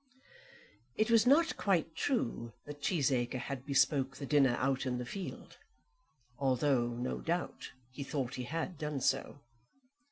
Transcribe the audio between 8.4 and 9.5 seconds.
had done so.